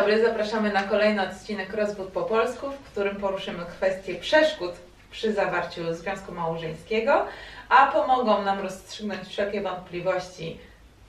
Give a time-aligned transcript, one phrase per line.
[0.00, 4.72] dobry, zapraszamy na kolejny odcinek Rozwód po polsku, w którym poruszymy kwestię przeszkód
[5.10, 7.26] przy zawarciu związku małżeńskiego,
[7.68, 10.58] a pomogą nam rozstrzygnąć wszelkie wątpliwości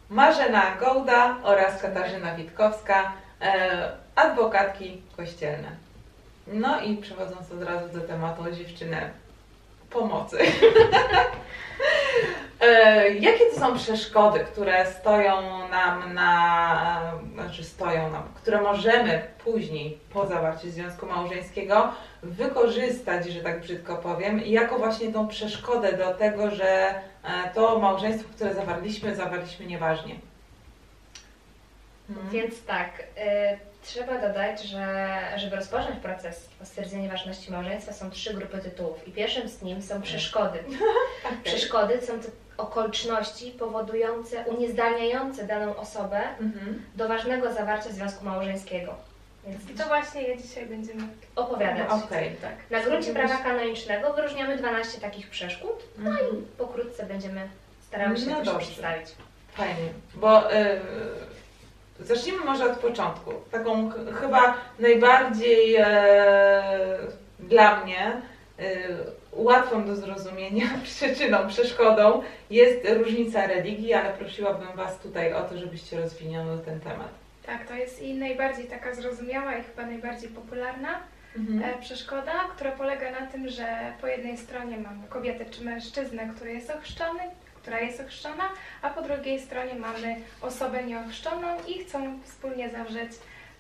[0.10, 3.12] Marzena Gołda oraz Katarzyna Witkowska,
[3.42, 5.70] e, adwokatki kościelne.
[6.48, 9.10] No i przechodząc od razu do tematu dziewczyny
[9.90, 10.38] pomocy.
[12.62, 20.00] E, Jakie to są przeszkody, które stoją nam na, znaczy stoją nam, które możemy później
[20.14, 21.92] po zawarciu związku małżeńskiego
[22.24, 26.90] wykorzystać, że tak brzydko powiem, jako właśnie tą przeszkodę do tego, że
[27.24, 30.16] e, to małżeństwo, które zawarliśmy, zawarliśmy nieważnie.
[32.10, 32.30] Mhm.
[32.30, 33.04] Więc tak, y,
[33.84, 39.12] trzeba dodać, że żeby rozpocząć proces o stwierdzenie ważności małżeństwa są trzy grupy tytułów i
[39.12, 40.60] pierwszym z nim są przeszkody.
[40.60, 41.38] Okej.
[41.44, 46.82] Przeszkody są to okoliczności powodujące, uniezdalniające daną osobę Mhm.
[46.96, 48.96] do ważnego zawarcia związku małżeńskiego.
[49.48, 51.04] Więc I to właśnie je dzisiaj będziemy
[51.36, 51.88] opowiadać.
[52.06, 52.36] Okej.
[52.42, 52.54] tak.
[52.70, 55.84] Na gruncie prawa kanonicznego wyróżniamy 12 takich przeszkód.
[55.98, 56.46] Mhm.
[56.58, 57.42] Pokrótce będziemy
[57.88, 58.60] starały się No no dobrze.
[58.68, 59.08] przedstawić.
[59.54, 60.80] Fajnie, bo y,
[62.00, 63.32] zacznijmy może od początku.
[63.52, 65.84] Taką ch- chyba najbardziej e,
[67.40, 68.22] dla mnie
[68.60, 68.64] y,
[69.38, 76.02] łatwą do zrozumienia przyczyną, przeszkodą jest różnica religii, ale prosiłabym Was tutaj o to, żebyście
[76.02, 77.10] rozwinęły ten temat.
[77.46, 81.00] Tak, to jest i najbardziej taka zrozumiała i chyba najbardziej popularna
[81.38, 81.64] Mhm.
[81.64, 86.54] e, przeszkoda, która polega na tym, że po jednej stronie mamy kobietę czy mężczyznę, który
[86.54, 87.20] jest ochrzczony,
[87.62, 88.44] która jest ochrzczona,
[88.82, 93.12] a po drugiej stronie mamy osobę nieochrzczoną i chcą wspólnie zawrzeć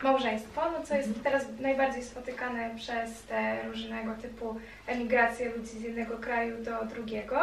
[0.03, 4.55] małżeństwo, no co jest teraz najbardziej spotykane przez te różnego typu
[4.87, 7.39] emigracje ludzi z jednego kraju do drugiego.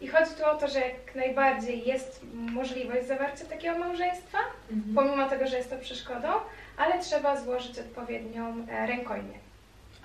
[0.00, 4.38] I chodzi tu o to, że jak najbardziej jest możliwość zawarcia takiego małżeństwa,
[4.70, 4.94] Mhm.
[4.94, 6.28] pomimo tego, że jest to przeszkodą,
[6.76, 9.38] ale trzeba złożyć odpowiednią e, rękojmię.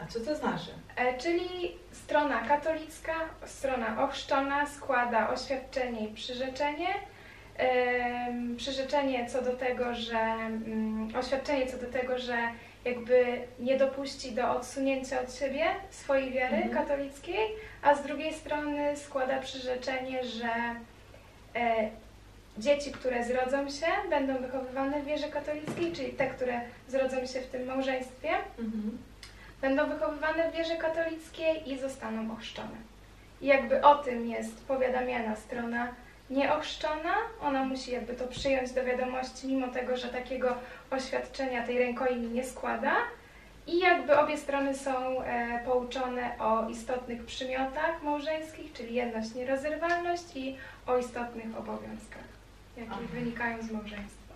[0.02, 0.72] A co to znaczy?
[0.96, 3.14] E, Czyli strona katolicka,
[3.46, 6.88] strona ochrzczona składa oświadczenie i przyrzeczenie.
[8.58, 12.38] Przyrzeczenie co do tego, że mm, oświadczenie co do tego, że
[12.86, 13.26] jakby
[13.60, 16.74] nie dopuści do odsunięcia od siebie swojej wiary Mhm.
[16.74, 17.40] katolickiej,
[17.82, 20.50] a z drugiej strony składa przyrzeczenie, że
[21.56, 21.90] e,
[22.58, 27.48] dzieci, które zrodzą się, będą wychowywane w wierze katolickiej, czyli te, które zrodzą się w
[27.48, 28.98] tym małżeństwie, Mhm.
[29.62, 32.78] będą wychowywane w wierze katolickiej i zostaną ochrzczone.
[33.42, 35.88] I jakby o tym jest powiadamiana strona
[36.30, 40.56] nieochrzczona, ona musi jakby to przyjąć do wiadomości, mimo tego, że takiego
[40.92, 42.96] oświadczenia tej rękojmi nie składa.
[43.68, 50.58] I jakby obie strony są e, pouczone o istotnych przymiotach małżeńskich, czyli jedność, nierozerwalność i
[50.88, 52.24] o istotnych obowiązkach,
[52.78, 53.02] jakie Aha.
[53.14, 54.34] wynikają z małżeństwa.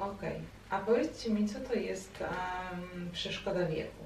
[0.00, 0.40] Okej.
[0.70, 4.04] A powiedzcie mi, co to jest em, przeszkoda wieku?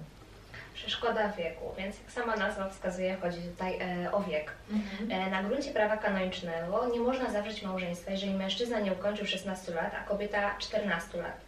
[0.79, 4.53] Przeszkoda wieku, więc jak sama nazwa wskazuje, chodzi tutaj e, o wiek.
[4.73, 5.11] Mhm.
[5.27, 9.93] E, Na gruncie prawa kanonicznego nie można zawrzeć małżeństwa, jeżeli mężczyzna nie ukończył 16 lat,
[9.95, 11.41] a kobieta 14 lat.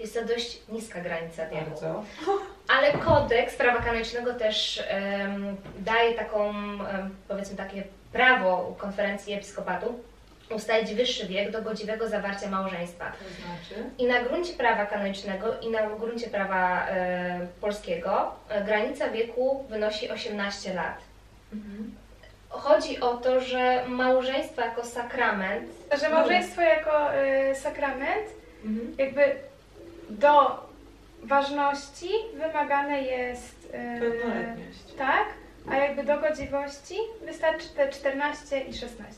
[0.00, 1.70] Jest to dość niska granica wieku.
[1.70, 2.04] Bardzo.
[2.68, 6.54] Ale kodeks prawa kanonicznego też em, daje taką,
[7.28, 7.82] powiedzmy takie
[8.12, 10.00] prawo konferencji episkopatu
[10.54, 13.04] ustalić wyższy wiek do godziwego zawarcia małżeństwa.
[13.12, 13.84] To znaczy?
[13.98, 20.10] I na gruncie prawa kanonicznego i na gruncie prawa e, polskiego e, granica wieku wynosi
[20.10, 20.98] 18 lat.
[21.52, 21.94] Mhm.
[22.48, 25.68] Chodzi o to, że małżeństwo jako sakrament
[26.00, 27.10] Że małżeństwo jako
[27.50, 28.26] y, sakrament
[28.64, 28.94] Mhm.
[28.98, 29.22] jakby
[30.10, 30.60] do
[31.22, 34.78] ważności wymagane jest e, Pełnoletność.
[34.98, 35.24] tak,
[35.70, 36.94] a jakby do godziwości
[37.26, 39.14] wystarczy te 14 i 16.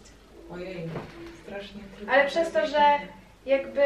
[0.55, 0.89] Ojej,
[1.45, 2.13] strasznie trudno.
[2.13, 2.83] Ale przez to, że
[3.47, 3.83] jakby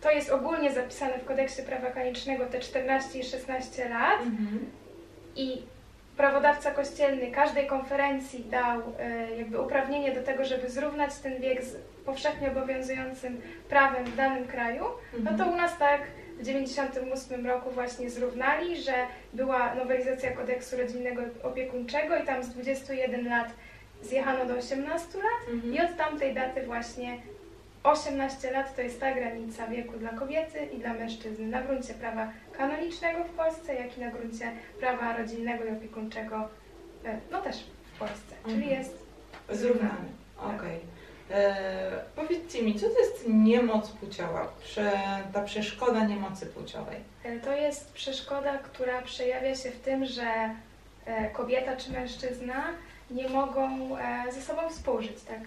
[0.00, 4.70] to jest ogólnie zapisane w kodeksie prawa kanonicznego te 14 i 16 lat Mhm.
[5.36, 5.62] i
[6.16, 11.76] prawodawca kościelny każdej konferencji dał e, jakby uprawnienie do tego, żeby zrównać ten wiek z
[12.04, 14.84] powszechnie obowiązującym prawem w danym kraju,
[15.18, 16.00] no to u nas tak
[16.38, 18.92] w 98 roku właśnie zrównali, że
[19.32, 23.48] była nowelizacja kodeksu rodzinnego opiekuńczego i tam z 21 lat
[24.02, 25.74] zjechano do 18 lat Mhm.
[25.74, 27.18] i od tamtej daty właśnie
[27.82, 32.32] 18 lat to jest ta granica wieku dla kobiety i dla mężczyzny na gruncie prawa
[32.52, 36.48] kanonicznego w Polsce, jak i na gruncie prawa rodzinnego i opiekuńczego,
[37.04, 37.56] e, no też
[37.94, 38.80] w Polsce, czyli Mhm.
[38.80, 39.06] jest
[39.50, 40.08] Zrównany.
[40.56, 40.80] Okej.
[41.30, 44.52] E, Powiedzcie mi, co to jest niemoc płciowa?
[44.64, 44.92] Prze,
[45.32, 46.96] ta przeszkoda niemocy płciowej.
[47.24, 50.50] E, To jest przeszkoda, która przejawia się w tym, że
[51.06, 52.64] e, kobieta czy mężczyzna
[53.10, 55.44] nie mogą e, ze sobą współżyć, tak e,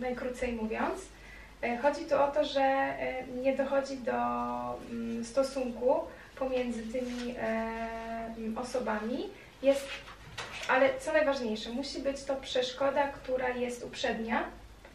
[0.00, 1.00] najkrócej mówiąc.
[1.62, 2.94] E, Chodzi tu o to, że
[3.42, 4.12] nie dochodzi do
[4.90, 6.00] mm, stosunku
[6.38, 9.28] pomiędzy tymi mm, osobami.
[9.62, 9.88] Jest,
[10.68, 14.44] ale co najważniejsze, musi być to przeszkoda, która jest uprzednia,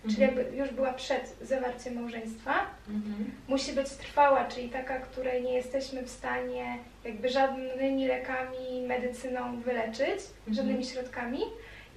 [0.09, 0.37] czyli Mhm.
[0.37, 2.53] jakby już była przed zawarciem małżeństwa.
[2.89, 3.31] Mhm.
[3.47, 10.19] Musi być trwała, czyli taka, której nie jesteśmy w stanie jakby żadnymi lekami, medycyną wyleczyć,
[10.51, 11.39] żadnymi środkami.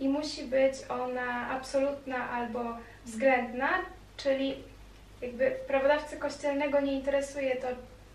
[0.01, 3.69] I musi być ona absolutna albo względna,
[4.17, 4.55] czyli
[5.23, 7.67] jakby prawodawcy kościelnego nie interesuje to,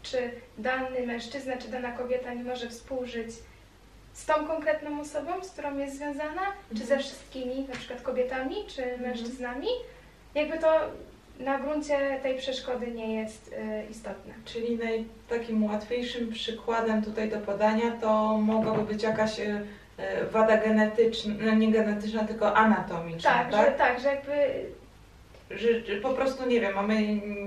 [0.03, 3.29] czy dany mężczyzna, czy dana kobieta nie może współżyć
[4.19, 6.41] z tą konkretną osobą, z którą jest związana,
[6.77, 9.67] czy ze wszystkimi, na przykład kobietami, czy mężczyznami.
[10.35, 10.67] Jakby to
[11.39, 14.33] na gruncie tej przeszkody nie jest y, istotne.
[14.45, 19.61] Czyli naj, takim łatwiejszym przykładem tutaj do podania to mogłaby być jakaś e,
[19.97, 23.65] e, wada genetyczna, no nie genetyczna, tylko anatomiczna, Tak, tak?
[23.65, 24.31] że, tak, że jakby
[25.51, 27.01] Że, że po prostu, nie wiem, mamy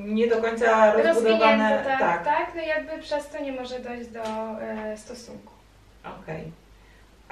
[0.05, 1.77] nie do końca rozbudowane...
[1.77, 4.23] rozwinięte, tak, tak, no jakby przez to nie może dojść do
[4.61, 5.53] e, stosunku.
[6.23, 6.62] Okej.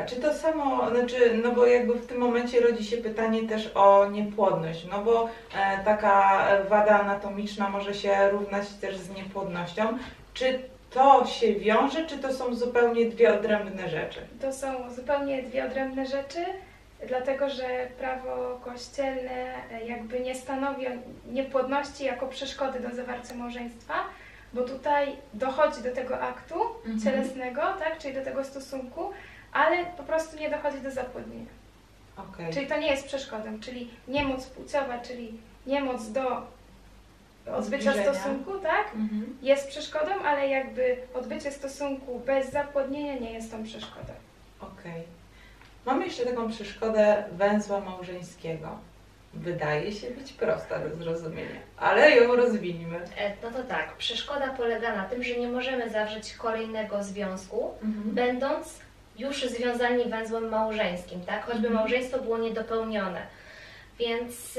[0.02, 3.70] A czy to samo, znaczy, no bo jakby w tym momencie rodzi się pytanie też
[3.74, 9.98] o niepłodność, no bo e, taka wada anatomiczna może się równać też z niepłodnością.
[10.34, 10.58] Czy
[10.90, 14.20] to się wiąże, czy to są zupełnie dwie odrębne rzeczy?
[14.40, 16.44] To są zupełnie dwie odrębne rzeczy,
[17.08, 17.64] dlatego że
[17.98, 20.86] prawo kościelne e, jakby nie stanowi
[21.32, 23.94] niepłodności jako przeszkody do zawarcia małżeństwa,
[24.52, 26.54] bo tutaj dochodzi do tego aktu
[26.86, 27.00] Mhm.
[27.00, 29.10] cielesnego, tak, czyli do tego stosunku,
[29.52, 31.50] ale po prostu nie dochodzi do zapłodnienia.
[32.16, 32.52] Okej.
[32.52, 36.26] Czyli to nie jest przeszkodą, czyli niemoc płciowa, czyli niemoc do
[37.46, 37.62] odbycia
[37.92, 38.14] Zbliżenia.
[38.14, 39.38] stosunku, tak, Mhm.
[39.42, 44.12] jest przeszkodą, ale jakby odbycie stosunku bez zapłodnienia nie jest tą przeszkodą.
[44.60, 45.02] Okej.
[45.86, 48.68] Mamy jeszcze taką przeszkodę węzła małżeńskiego.
[49.34, 52.96] Wydaje się być prosta do zrozumienia, ale ją rozwiniemy.
[53.16, 58.14] E, No to tak, przeszkoda polega na tym, że nie możemy zawrzeć kolejnego związku, Mhm.
[58.14, 58.78] będąc
[59.20, 61.44] już związani węzłem małżeńskim, tak?
[61.44, 61.74] Choćby Mhm.
[61.74, 63.20] małżeństwo było niedopełnione.
[63.98, 64.58] Więc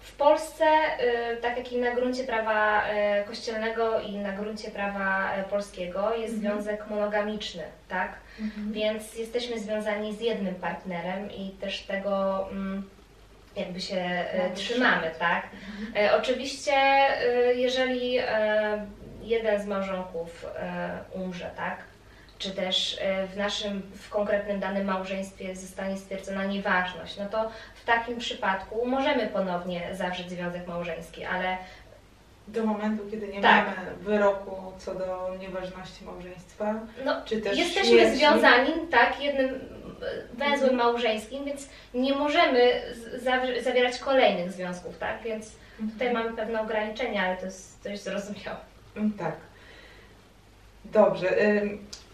[0.00, 5.32] w Polsce, y, tak jak i na gruncie prawa y, kościelnego i na gruncie prawa
[5.40, 6.40] y, polskiego, jest Mhm.
[6.62, 8.12] związek monogamiczny, tak?
[8.40, 8.72] Mhm.
[8.72, 12.88] Więc jesteśmy związani z jednym partnerem i też tego mm,
[13.56, 15.46] jakby się Mamy trzymamy, tak?
[15.88, 16.20] Mhm.
[16.20, 16.72] Oczywiście,
[17.54, 18.18] jeżeli
[19.22, 20.46] jeden z małżonków
[21.12, 21.76] umrze, tak?
[22.40, 27.84] Czy też e, w naszym, w konkretnym danym małżeństwie zostanie stwierdzona nieważność, no to w
[27.84, 31.56] takim przypadku możemy ponownie zawrzeć związek małżeński, ale
[32.48, 33.66] Do momentu, kiedy nie Tak.
[33.66, 38.16] mamy wyroku co do nieważności małżeństwa, no, czy też jesteśmy śmierci.
[38.18, 39.58] związani, tak, jednym e,
[40.34, 42.82] węzłem małżeńskim, więc nie możemy
[43.62, 45.22] zawierać kolejnych związków, tak?
[45.22, 45.46] Więc
[45.80, 45.90] Mhm.
[45.90, 48.56] tutaj mamy pewne ograniczenia, ale to jest dość zrozumiałe.
[49.18, 49.36] Tak.
[50.84, 51.28] Dobrze.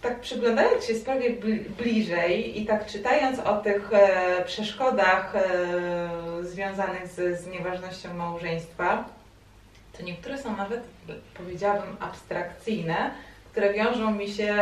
[0.03, 5.45] Tak przyglądając się sprawie bli- bliżej i tak czytając o tych e, przeszkodach e,
[6.43, 9.05] związanych z, z nieważnością małżeństwa,
[9.99, 10.81] to niektóre są nawet,
[11.35, 13.11] powiedziałabym, abstrakcyjne,
[13.53, 14.55] które wiążą mi się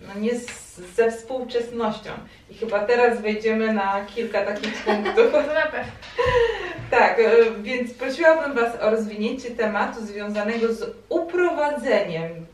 [0.00, 2.10] no nie z, ze współczesnością.
[2.50, 5.32] I chyba teraz wejdziemy na kilka takich punktów.
[6.90, 12.46] Tak, e, więc prosiłabym Was o rozwinięcie tematu związanego z uprowadzeniem.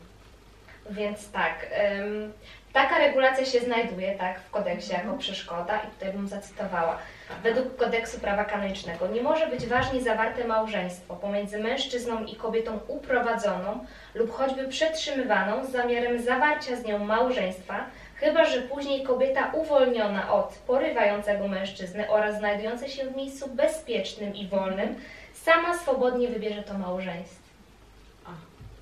[0.89, 1.67] Więc tak,
[1.99, 2.33] ym,
[2.73, 6.97] taka regulacja się znajduje tak, w kodeksie jako przeszkoda i tutaj bym zacytowała.
[7.43, 13.85] Według kodeksu prawa kanonicznego nie może być ważnie zawarte małżeństwo pomiędzy mężczyzną i kobietą uprowadzoną
[14.15, 17.85] lub choćby przetrzymywaną z zamiarem zawarcia z nią małżeństwa,
[18.15, 24.47] chyba że później kobieta uwolniona od porywającego mężczyzny oraz znajdująca się w miejscu bezpiecznym i
[24.47, 24.95] wolnym,
[25.33, 27.41] sama swobodnie wybierze to małżeństwo.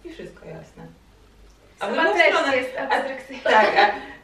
[0.06, 0.84] I wszystko jasne.
[1.80, 3.44] A w drugą stronę- jest abstrakcyjna.
[3.44, 3.68] Tak,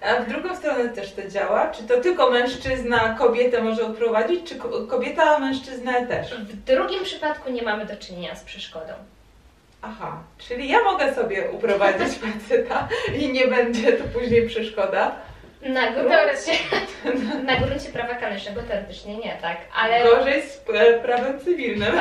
[0.02, 1.68] a, a w drugą stronę też to działa?
[1.72, 6.34] Czy to tylko mężczyzna kobietę może uprowadzić, czy ko- kobieta mężczyznę też?
[6.34, 8.94] W drugim przypadku nie mamy do czynienia z przeszkodą.
[9.82, 12.88] Aha, czyli ja mogę sobie uprowadzić faceta
[13.20, 15.16] i nie będzie to później przeszkoda.
[15.62, 16.52] Na gruncie,
[17.52, 21.94] na gruncie prawa kanonicznego teoretycznie nie, tak, ale Gorzej z e, prawem cywilnym,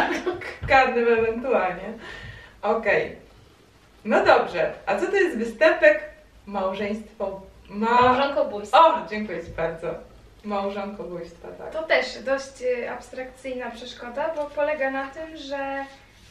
[0.68, 1.92] karnym ewentualnie.
[2.62, 3.16] Okej.
[4.04, 6.00] No dobrze, a co to jest występek
[6.46, 7.40] małżeństwo?
[7.68, 8.00] Ma...
[8.00, 8.78] małżonkobójstwo.
[8.78, 9.94] O, dziękuję Ci bardzo.
[10.44, 11.73] Małżonkobójstwa, tak.
[11.73, 15.84] To też dość y, abstrakcyjna przeszkoda, bo polega na tym, że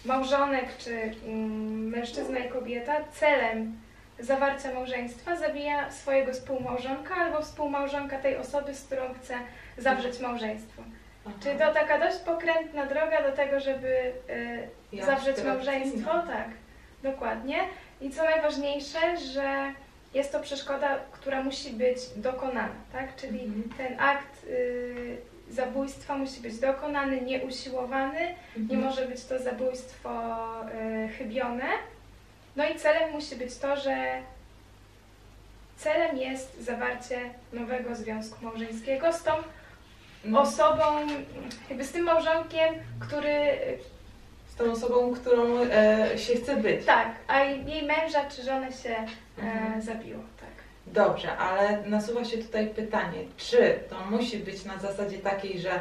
[0.06, 3.80] małżonek czy mm, mężczyzna i kobieta celem
[4.20, 9.34] zawarcia małżeństwa zabija swojego współmałżonka albo współmałżonka tej osoby, z którą chce
[9.78, 10.84] zawrzeć małżeństwo.
[11.26, 11.36] Aha.
[11.44, 14.14] Czyli to taka dość pokrętna droga do tego, żeby
[14.94, 16.12] y, zawrzeć małżeństwo.
[16.12, 16.48] Tak,
[17.04, 17.58] dokładnie.
[18.02, 19.74] I co najważniejsze, że
[20.14, 23.16] jest to przeszkoda, która musi być dokonana, tak?
[23.16, 23.70] Czyli Mhm.
[23.78, 25.18] ten akt y,
[25.50, 28.20] zabójstwa musi być dokonany, nieusiłowany,
[28.58, 28.82] nie Mhm.
[28.82, 30.12] może być to zabójstwo
[31.06, 31.66] y, chybione.
[32.56, 34.22] No i celem musi być to, że
[35.78, 37.20] celem jest zawarcie
[37.54, 39.32] nowego związku małżeńskiego z tą
[40.26, 40.84] No, osobą,
[41.70, 43.36] jakby z tym małżonkiem, który
[44.64, 46.86] tą osobą, którą e, się chce być.
[46.86, 49.06] tak, a jej męża czy żonę się e,
[49.42, 49.82] Mhm.
[49.82, 50.50] zabiło, tak.
[50.88, 55.80] Dobrze, ale nasuwa się tutaj pytanie, czy to musi być na zasadzie takiej, że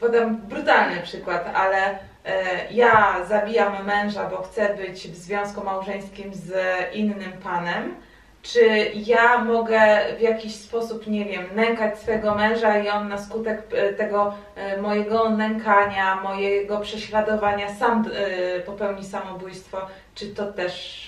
[0.00, 6.52] podam brutalny przykład, ale e, ja zabijam męża, bo chcę być w związku małżeńskim z
[6.94, 7.94] innym panem,
[8.42, 9.80] czy ja mogę
[10.18, 14.82] w jakiś sposób, nie wiem, nękać swego męża i on na skutek e, tego e,
[14.82, 19.78] mojego nękania, mojego prześladowania sam e, popełni samobójstwo,
[20.14, 21.00] czy to też?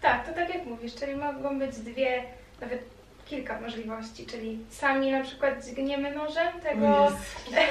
[0.00, 2.22] Tak, to tak jak mówisz, czyli mogą być dwie,
[2.60, 2.95] nawet
[3.26, 7.12] kilka możliwości, czyli sami na przykład dźgniemy nożem tego,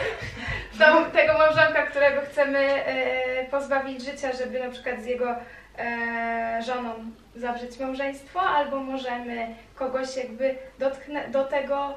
[0.80, 5.36] tą, tego małżonka, którego chcemy e, pozbawić życia, żeby na przykład z jego
[5.78, 6.94] e, żoną
[7.36, 11.94] zawrzeć małżeństwo, albo możemy kogoś jakby dotknę, do tego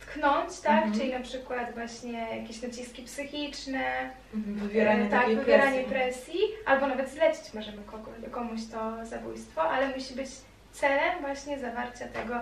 [0.00, 0.72] tknąć, tak?
[0.84, 0.92] Mhm.
[0.92, 5.90] Czyli na przykład właśnie jakieś naciski psychiczne, Wywieranie E, tak, wywieranie presji.
[5.90, 10.28] presji, albo nawet zlecić możemy kogo, komuś to zabójstwo, ale musi być
[10.72, 12.34] celem właśnie zawarcia tego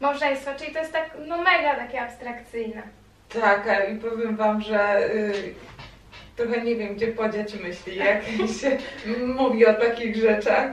[0.00, 2.82] małżeństwa, czyli to jest tak no mega takie abstrakcyjne.
[3.28, 5.54] Tak, a i powiem Wam, że y,
[6.36, 8.24] trochę nie wiem, gdzie podziać myśli, jak
[8.60, 8.78] się
[9.40, 10.70] mówi o takich rzeczach.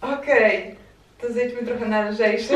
[0.00, 0.74] Okej,
[1.20, 2.54] to zejdźmy trochę na lżejsze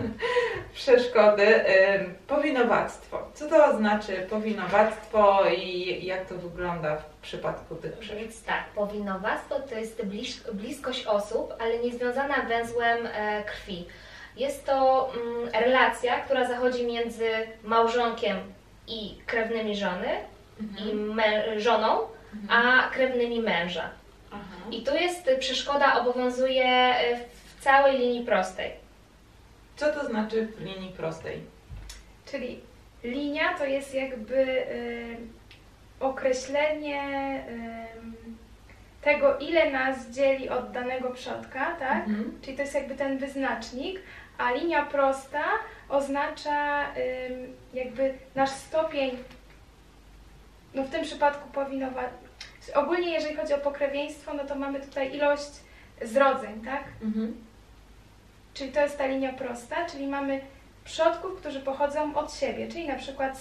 [0.74, 1.64] przeszkody.
[2.00, 3.30] Ym, powinowactwo.
[3.34, 8.18] Co to znaczy powinowactwo i jak to wygląda w przypadku tych przeszkód?
[8.18, 10.02] Więc tak, powinowactwo to jest
[10.52, 13.86] bliskość osób, ale nie związana węzłem e, krwi.
[14.36, 17.28] Jest to mm, relacja, która zachodzi między
[17.64, 18.36] małżonkiem
[18.86, 20.08] i krewnymi żony,
[20.78, 21.98] i mę- żoną,
[22.48, 23.90] a krewnymi męża.
[24.32, 24.42] Aha.
[24.70, 27.16] I tu jest y, przeszkoda obowiązuje e,
[27.56, 28.70] w całej linii prostej.
[29.76, 31.40] Co to znaczy w linii prostej?
[32.30, 32.60] Czyli
[33.04, 35.16] linia to jest jakby y,
[36.00, 37.02] określenie
[37.48, 41.98] y, tego, ile nas dzieli od danego przodka, tak?
[42.08, 42.38] Mhm.
[42.42, 44.00] Czyli to jest jakby ten wyznacznik,
[44.42, 45.44] a linia prosta
[45.88, 46.86] oznacza
[47.74, 49.18] jakby nasz stopień,
[50.74, 52.02] no w tym przypadku powinnowa...
[52.74, 55.50] Ogólnie jeżeli chodzi o pokrewieństwo, no to mamy tutaj ilość
[56.02, 56.84] zrodzeń, tak?
[57.02, 57.44] Mhm.
[58.54, 60.40] Czyli to jest ta linia prosta, czyli mamy
[60.84, 63.32] przodków, którzy pochodzą od siebie, czyli na przykład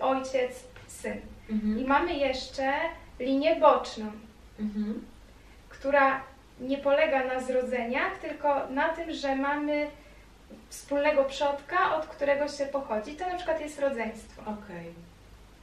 [0.00, 1.20] ojciec, syn.
[1.48, 1.86] I Mhm.
[1.86, 2.72] mamy jeszcze
[3.18, 4.12] linię boczną,
[4.60, 5.04] Mhm.
[5.68, 6.20] która
[6.60, 9.90] nie polega na zrodzeniach, tylko na tym, że mamy
[10.68, 13.12] wspólnego przodka, od którego się pochodzi.
[13.14, 14.42] To na przykład jest rodzeństwo.
[14.42, 14.94] Okej.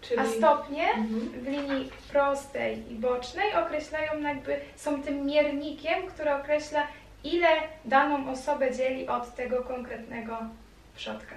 [0.01, 0.19] Czyli...
[0.19, 1.29] A stopnie Mhm.
[1.29, 6.87] w linii prostej i bocznej określają jakby, są tym miernikiem, który określa
[7.23, 7.47] ile
[7.85, 10.37] daną osobę dzieli od tego konkretnego
[10.95, 11.35] przodka.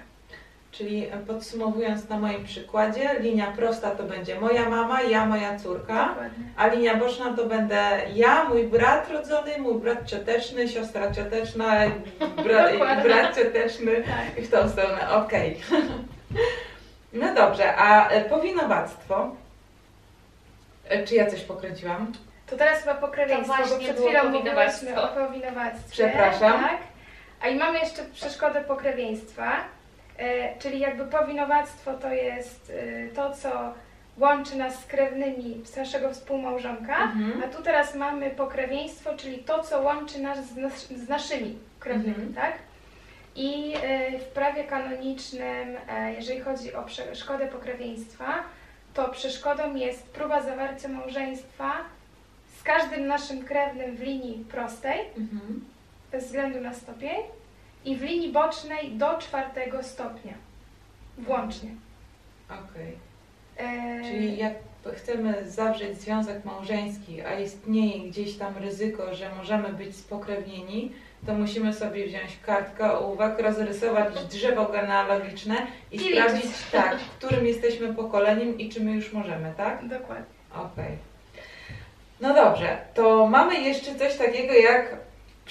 [0.71, 6.43] Czyli podsumowując na moim przykładzie, linia prosta to będzie moja mama, ja, moja córka, Dokładnie.
[6.57, 11.71] a linia boczna to będę ja, mój brat rodzony, mój brat cioteczny, siostra cioteczna,
[12.43, 12.67] bra,
[13.03, 14.37] brat cioteczny Tak.
[14.37, 15.09] i w tą stronę.
[15.11, 15.57] Okej.
[17.13, 19.35] No dobrze, a powinowactwo?
[20.89, 22.11] E, Czy ja coś pokręciłam?
[22.49, 24.85] To teraz chyba pokrewieństwo, To bo właśnie przed chwilą powinowactwo.
[24.85, 25.91] mówiliśmy o powinowactwie.
[25.91, 26.61] Przepraszam.
[26.63, 26.77] Tak?
[27.41, 29.51] A i mamy jeszcze przeszkodę pokrewieństwa,
[30.59, 33.73] czyli jakby powinowactwo to jest e, to, co
[34.17, 37.43] łączy nas z krewnymi z naszego współmałżonka, Mhm.
[37.43, 42.15] a tu teraz mamy pokrewieństwo, czyli to, co łączy nas z, nas, z naszymi krewnymi,
[42.15, 42.33] Mhm.
[42.33, 42.53] tak?
[43.35, 48.43] I e, w prawie kanonicznym, e, jeżeli chodzi o przeszkodę pokrewieństwa,
[48.93, 51.71] to przeszkodą jest próba zawarcia małżeństwa
[52.59, 55.65] z każdym naszym krewnym w linii prostej, Mhm.
[56.11, 57.17] bez względu na stopień,
[57.85, 60.33] i w linii bocznej do czwartego stopnia,
[61.17, 61.69] włącznie.
[62.49, 62.97] Okej.
[63.57, 64.53] E, Czyli jak
[64.95, 70.91] chcemy zawrzeć związek małżeński, a istnieje gdzieś tam ryzyko, że możemy być spokrewnieni,
[71.25, 75.55] to musimy sobie wziąć kartkę ołówek, rozrysować drzewo genealogiczne
[75.91, 76.57] i I sprawdzić, liczyć.
[76.71, 79.87] tak, którym jesteśmy pokoleniem i czy my już możemy, tak?
[79.87, 80.25] Dokładnie.
[80.55, 80.97] Okej.
[82.21, 84.95] No dobrze, to mamy jeszcze coś takiego jak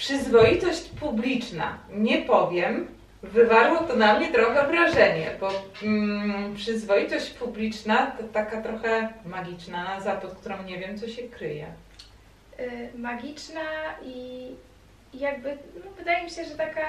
[0.05, 1.77] przyzwoitość publiczna.
[1.89, 2.87] Nie powiem,
[3.23, 5.49] Wywarło to na mnie trochę wrażenie, bo
[5.83, 11.65] mm, przyzwoitość publiczna to taka trochę magiczna nazwa, pod którą nie wiem, co się kryje.
[12.59, 13.61] y, magiczna
[14.03, 14.47] i
[15.13, 15.49] i jakby
[15.85, 16.81] no, wydaje mi się, że taka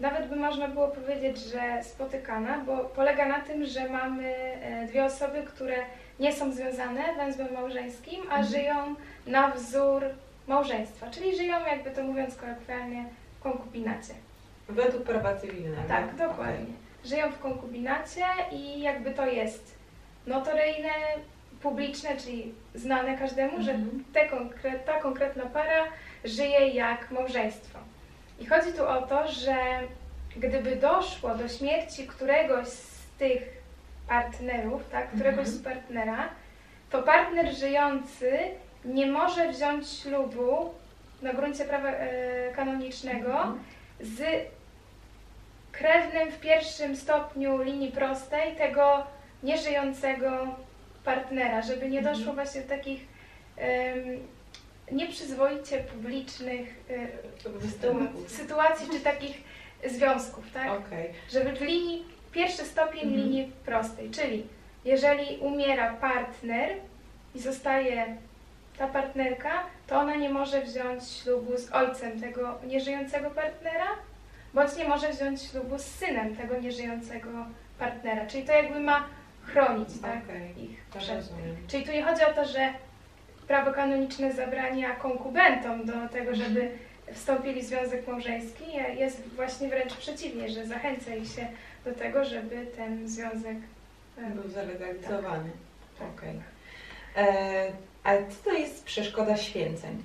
[0.00, 5.04] nawet by można było powiedzieć, że spotykana, bo polega na tym, że mamy e, dwie
[5.04, 5.76] osoby, które
[6.20, 8.44] nie są związane węzłem małżeńskim, a Mhm.
[8.46, 8.94] żyją
[9.26, 10.02] na wzór
[10.54, 13.04] małżeństwa, czyli żyją jakby to mówiąc kolokwialnie
[13.38, 14.14] w konkubinacie.
[14.68, 15.82] Według prawa cywilnego.
[15.88, 16.66] Tak, dokładnie.
[17.04, 19.74] Żyją w konkubinacie i jakby to jest
[20.26, 20.88] notoryjne,
[21.62, 24.04] publiczne, czyli znane każdemu, że Mhm.
[24.12, 24.28] te
[24.86, 25.84] ta konkretna para
[26.24, 27.78] żyje jak małżeństwo.
[28.40, 29.56] I chodzi tu o to, że
[30.36, 33.42] gdyby doszło do śmierci któregoś z tych
[34.08, 35.56] partnerów, tak, któregoś Mhm.
[35.56, 36.28] z partnera,
[36.90, 38.38] to partner żyjący
[38.84, 40.74] nie może wziąć ślubu
[41.22, 43.58] na gruncie prawa e, kanonicznego Mhm.
[44.00, 44.20] z
[45.72, 49.06] krewnym w pierwszym stopniu linii prostej tego
[49.42, 50.30] nieżyjącego
[51.04, 52.16] partnera, żeby nie Mhm.
[52.16, 53.00] doszło właśnie do takich
[53.56, 54.04] em,
[54.92, 59.42] nieprzyzwoicie publicznych e, sytuacji czy takich
[59.86, 60.70] związków, tak?
[60.70, 61.10] Okej.
[61.30, 63.20] Żeby w linii, pierwszy stopień Mhm.
[63.22, 64.46] linii prostej, czyli
[64.84, 66.70] jeżeli umiera partner
[67.34, 68.16] i zostaje
[68.80, 69.50] ta partnerka,
[69.86, 73.86] to ona nie może wziąć ślubu z ojcem tego nieżyjącego partnera,
[74.54, 77.28] bądź nie może wziąć ślubu z synem tego nieżyjącego
[77.78, 78.26] partnera.
[78.26, 79.04] Czyli to jakby ma
[79.44, 80.64] chronić tak, Okej.
[80.64, 81.28] ich przed.
[81.68, 82.72] Czyli tu nie chodzi o to, że
[83.48, 84.30] prawo kanoniczne
[84.98, 86.70] konkubentom do tego, żeby
[87.12, 88.64] wstąpili w związek małżeński.
[88.98, 91.46] Jest właśnie wręcz przeciwnie, że zachęca ich się
[91.84, 93.56] do tego, żeby ten związek
[94.34, 95.50] Był zalegalizowany.
[95.98, 96.08] Tak.
[96.16, 96.40] Okej.
[97.16, 97.72] E,
[98.04, 100.04] Ale co to jest przeszkoda święceń?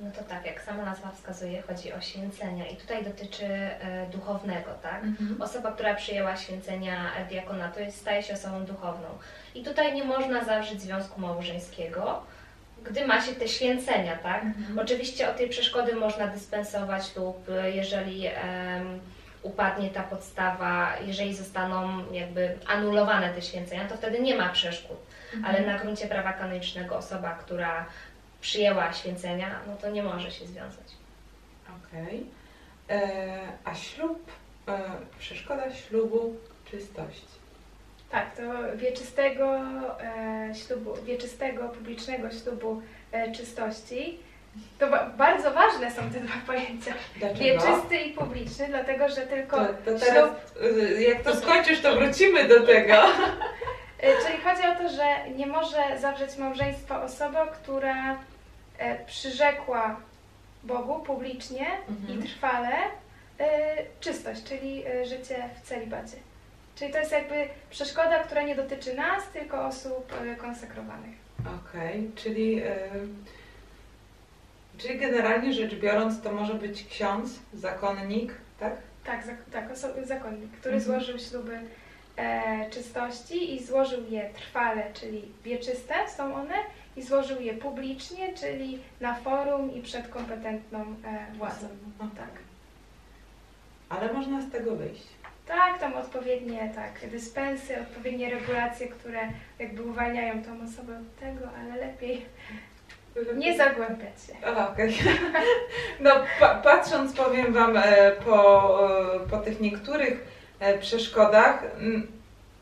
[0.00, 4.70] No to tak, jak sama nazwa wskazuje, chodzi o święcenia i tutaj dotyczy e, duchownego,
[4.82, 5.02] tak?
[5.40, 9.08] Osoba, która przyjęła święcenia diakonatu, jest, staje się osobą duchowną.
[9.54, 12.22] I tutaj nie można zawrzeć związku małżeńskiego,
[12.84, 14.42] gdy ma się te święcenia, tak?
[14.42, 14.78] Mhm.
[14.78, 19.00] Oczywiście od tej przeszkody można dyspensować lub e, jeżeli em,
[19.42, 24.96] upadnie ta podstawa, jeżeli zostaną jakby anulowane te święcenia, to wtedy nie ma przeszkód.
[25.34, 25.44] Mhm.
[25.44, 27.86] Ale na gruncie prawa kanonicznego osoba, która
[28.40, 30.86] przyjęła święcenia, no to nie może się związać.
[31.68, 32.26] Okej.
[32.90, 34.32] E, A ślub,
[34.68, 34.80] e,
[35.18, 36.36] przeszkoda ślubu,
[36.70, 37.24] czystość.
[38.10, 38.42] Tak, to
[38.76, 39.60] wieczystego
[40.00, 44.18] e, ślubu, wieczystego, publicznego ślubu e, czystości.
[44.78, 46.92] To ba- bardzo ważne są te dwa pojęcia.
[47.16, 47.40] Dlaczego?
[47.44, 50.30] Wieczysty i publiczny, dlatego że tylko To, to ślub teraz,
[50.62, 52.94] y, jak to skończysz, to wrócimy do tego.
[52.94, 58.18] E, Czyli chodzi o to, że nie może zawrzeć małżeństwa osoba, która
[58.78, 59.96] e, przyrzekła
[60.62, 62.20] Bogu publicznie Mhm.
[62.20, 62.68] i trwale
[63.38, 66.16] e, czystość, czyli życie w celibacie.
[66.76, 71.14] Czyli to jest jakby przeszkoda, która nie dotyczy nas, tylko osób konsekrowanych.
[71.40, 72.68] Okej, czyli, y,
[74.82, 78.72] czyli generalnie rzecz biorąc, to może być ksiądz, zakonnik, tak?
[79.04, 80.80] Tak, zak- tak zakonnik, który Mhm.
[80.80, 81.60] złożył śluby
[82.16, 86.54] e, czystości i złożył je trwale, czyli wieczyste są one,
[86.96, 91.68] i złożył je publicznie, czyli na forum i przed kompetentną e, władzą.
[91.98, 92.28] No, Tak.
[93.88, 95.06] Ale można z tego wyjść.
[95.46, 99.20] Tak, tam odpowiednie tak, dyspensy, odpowiednie regulacje, które
[99.58, 102.24] jakby uwalniają tą osobę od tego, ale lepiej
[103.34, 104.32] nie zagłębiać się.
[104.46, 104.98] Aha, okej.
[106.00, 110.24] No, pa, patrząc, powiem Wam, e, po, e, po tych niektórych
[110.60, 111.62] e, przeszkodach,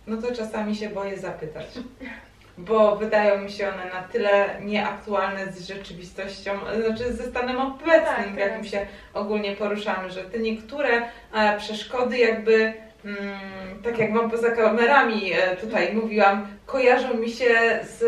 [0.06, 1.66] no to czasami się boję zapytać.
[2.58, 6.50] Bo wydają mi się one na tyle nieaktualne z rzeczywistością,
[6.86, 8.70] znaczy ze stanem obecnym, Tak, jakim tak.
[8.70, 11.02] się ogólnie poruszamy, że te niektóre
[11.58, 12.72] przeszkody jakby,
[13.04, 18.04] mm, tak jak Wam poza kamerami tutaj mówiłam, kojarzą mi się z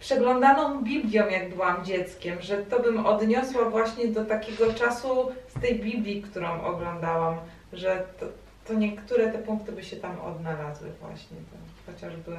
[0.00, 5.80] przeglądaną Biblią, jak byłam dzieckiem, że to bym odniosła właśnie do takiego czasu z tej
[5.80, 7.36] Biblii, którą oglądałam,
[7.72, 8.26] że to,
[8.66, 12.36] to niektóre te punkty by się tam odnalazły właśnie, to chociażby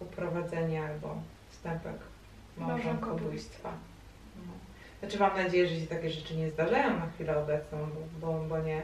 [0.00, 1.16] uprowadzenie albo
[1.50, 1.96] wstępek
[2.56, 3.72] małżonkobójstwa.
[4.36, 4.52] No.
[5.00, 8.58] Znaczy mam nadzieję, że się takie rzeczy nie zdarzają na chwilę obecną, bo, bo, bo
[8.58, 8.82] nie.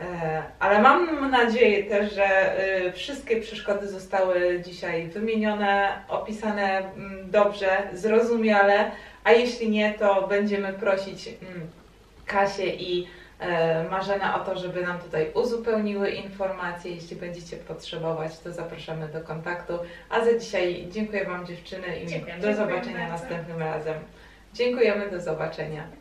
[0.00, 7.68] E, Ale mam nadzieję też, że e, wszystkie przeszkody zostały dzisiaj wymienione, opisane mm, dobrze,
[7.92, 8.90] zrozumiale,
[9.24, 11.70] a jeśli nie, to będziemy prosić mm,
[12.26, 13.06] Kasię i
[13.40, 16.90] e, Marzenę o to, żeby nam tutaj uzupełniły informacje.
[16.94, 19.78] Jeśli będziecie potrzebować, to zapraszamy do kontaktu.
[20.10, 22.34] A za dzisiaj dziękuję Wam dziewczyny i Dziękuję.
[22.34, 23.12] do Dziękuję zobaczenia bardzo.
[23.12, 23.94] następnym razem.
[24.54, 25.99] Dziękujemy, do zobaczenia.